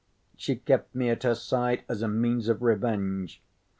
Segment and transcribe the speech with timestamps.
[0.35, 3.39] She kept me at her side as a means of revenge.